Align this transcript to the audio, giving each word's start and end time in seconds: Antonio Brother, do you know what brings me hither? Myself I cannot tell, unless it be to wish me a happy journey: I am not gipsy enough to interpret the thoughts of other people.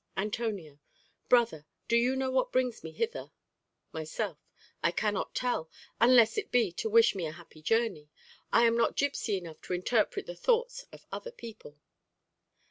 Antonio 0.17 0.79
Brother, 1.29 1.67
do 1.87 1.95
you 1.95 2.15
know 2.15 2.31
what 2.31 2.51
brings 2.51 2.83
me 2.83 2.91
hither? 2.91 3.31
Myself 3.91 4.39
I 4.81 4.89
cannot 4.89 5.35
tell, 5.35 5.69
unless 5.99 6.39
it 6.39 6.51
be 6.51 6.71
to 6.71 6.89
wish 6.89 7.13
me 7.13 7.27
a 7.27 7.31
happy 7.31 7.61
journey: 7.61 8.09
I 8.51 8.63
am 8.65 8.75
not 8.75 8.95
gipsy 8.97 9.37
enough 9.37 9.61
to 9.61 9.73
interpret 9.73 10.25
the 10.25 10.35
thoughts 10.35 10.87
of 10.91 11.05
other 11.11 11.31
people. 11.31 11.77